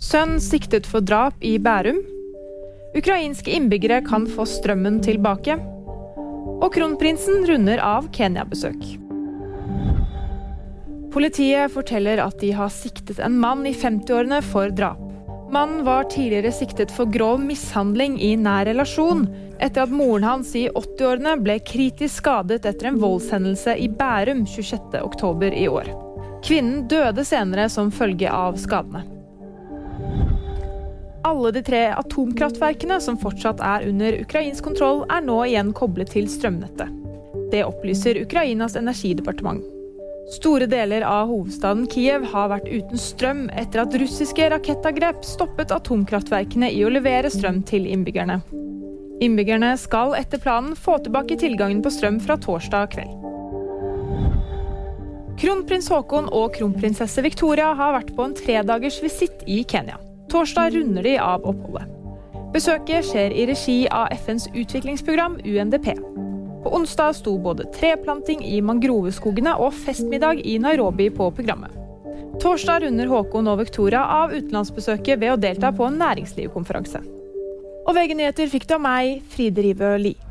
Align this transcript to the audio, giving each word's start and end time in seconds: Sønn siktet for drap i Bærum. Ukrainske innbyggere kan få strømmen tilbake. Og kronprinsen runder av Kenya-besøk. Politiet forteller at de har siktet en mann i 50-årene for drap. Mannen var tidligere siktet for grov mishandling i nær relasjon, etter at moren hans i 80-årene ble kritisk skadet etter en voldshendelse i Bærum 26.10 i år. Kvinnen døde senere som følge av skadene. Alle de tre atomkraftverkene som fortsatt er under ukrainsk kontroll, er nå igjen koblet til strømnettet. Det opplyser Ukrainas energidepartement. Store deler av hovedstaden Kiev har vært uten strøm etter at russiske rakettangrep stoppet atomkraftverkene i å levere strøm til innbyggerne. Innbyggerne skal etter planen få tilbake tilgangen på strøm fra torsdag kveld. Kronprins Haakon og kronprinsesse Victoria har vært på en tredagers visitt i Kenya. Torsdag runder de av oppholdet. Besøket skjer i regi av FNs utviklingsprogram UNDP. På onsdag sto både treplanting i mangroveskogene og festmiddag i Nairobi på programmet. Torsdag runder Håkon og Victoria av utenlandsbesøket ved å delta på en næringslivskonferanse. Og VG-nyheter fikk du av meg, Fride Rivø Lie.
Sønn 0.00 0.38
siktet 0.40 0.86
for 0.88 1.04
drap 1.04 1.36
i 1.44 1.58
Bærum. 1.60 1.98
Ukrainske 2.96 3.52
innbyggere 3.52 3.98
kan 4.06 4.24
få 4.32 4.46
strømmen 4.48 4.96
tilbake. 5.04 5.58
Og 6.64 6.70
kronprinsen 6.72 7.44
runder 7.50 7.82
av 7.84 8.08
Kenya-besøk. 8.16 8.80
Politiet 11.12 11.74
forteller 11.74 12.22
at 12.24 12.40
de 12.40 12.54
har 12.56 12.72
siktet 12.72 13.20
en 13.20 13.36
mann 13.42 13.66
i 13.68 13.74
50-årene 13.76 14.40
for 14.48 14.72
drap. 14.72 15.04
Mannen 15.52 15.84
var 15.84 16.08
tidligere 16.08 16.54
siktet 16.54 16.96
for 16.96 17.10
grov 17.10 17.42
mishandling 17.44 18.16
i 18.22 18.32
nær 18.40 18.70
relasjon, 18.70 19.26
etter 19.60 19.84
at 19.84 19.92
moren 19.92 20.24
hans 20.24 20.54
i 20.56 20.68
80-årene 20.70 21.36
ble 21.44 21.60
kritisk 21.60 22.22
skadet 22.22 22.64
etter 22.64 22.88
en 22.88 23.00
voldshendelse 23.04 23.76
i 23.76 23.92
Bærum 24.00 24.46
26.10 24.48 25.60
i 25.60 25.68
år. 25.68 25.92
Kvinnen 26.46 26.86
døde 26.88 27.26
senere 27.26 27.68
som 27.68 27.92
følge 27.92 28.32
av 28.32 28.56
skadene. 28.56 29.19
Alle 31.22 31.50
de 31.52 31.60
tre 31.62 31.82
atomkraftverkene 31.92 32.96
som 33.00 33.18
fortsatt 33.20 33.60
er 33.60 33.84
under 33.88 34.16
ukrainsk 34.22 34.64
kontroll, 34.64 35.02
er 35.12 35.20
nå 35.20 35.42
igjen 35.44 35.74
koblet 35.76 36.14
til 36.14 36.30
strømnettet. 36.32 36.88
Det 37.52 37.60
opplyser 37.66 38.22
Ukrainas 38.22 38.76
energidepartement. 38.78 39.60
Store 40.30 40.68
deler 40.70 41.02
av 41.04 41.26
hovedstaden 41.28 41.88
Kiev 41.90 42.24
har 42.32 42.48
vært 42.52 42.70
uten 42.70 43.00
strøm 43.02 43.46
etter 43.58 43.82
at 43.82 43.96
russiske 44.00 44.48
rakettangrep 44.52 45.24
stoppet 45.26 45.74
atomkraftverkene 45.74 46.70
i 46.70 46.84
å 46.86 46.92
levere 46.94 47.32
strøm 47.34 47.64
til 47.68 47.88
innbyggerne. 47.90 48.38
Innbyggerne 49.20 49.74
skal 49.76 50.14
etter 50.16 50.40
planen 50.40 50.76
få 50.78 51.00
tilbake 51.04 51.36
tilgangen 51.40 51.82
på 51.84 51.92
strøm 51.92 52.20
fra 52.24 52.38
torsdag 52.40 52.94
kveld. 52.94 53.16
Kronprins 55.40 55.88
Haakon 55.92 56.28
og 56.36 56.54
kronprinsesse 56.56 57.24
Victoria 57.24 57.74
har 57.76 57.98
vært 57.98 58.14
på 58.16 58.28
en 58.28 58.36
tredagers 58.36 59.02
visitt 59.04 59.44
i 59.48 59.64
Kenya. 59.68 59.98
Torsdag 60.30 60.70
runder 60.70 61.02
de 61.02 61.16
av 61.18 61.42
oppholdet. 61.42 61.88
Besøket 62.54 63.08
skjer 63.08 63.32
i 63.34 63.48
regi 63.50 63.78
av 63.90 64.12
FNs 64.14 64.46
utviklingsprogram 64.54 65.40
UNDP. 65.42 65.88
På 66.62 66.70
onsdag 66.76 67.16
sto 67.18 67.34
både 67.42 67.66
treplanting 67.74 68.44
i 68.46 68.60
mangroveskogene 68.62 69.56
og 69.58 69.74
festmiddag 69.74 70.44
i 70.46 70.54
Nairobi 70.62 71.08
på 71.10 71.32
programmet. 71.34 71.74
Torsdag 72.40 72.84
runder 72.86 73.10
Håkon 73.10 73.50
og 73.50 73.58
Victoria 73.64 74.04
av 74.22 74.30
utenlandsbesøket 74.36 75.18
ved 75.18 75.34
å 75.34 75.40
delta 75.40 75.74
på 75.74 75.90
en 75.90 75.98
næringslivskonferanse. 75.98 77.02
Og 77.88 77.94
VG-nyheter 77.96 78.54
fikk 78.54 78.70
du 78.70 78.78
av 78.78 78.86
meg, 78.86 79.24
Fride 79.34 79.66
Rivø 79.66 79.96
Lie. 79.98 80.29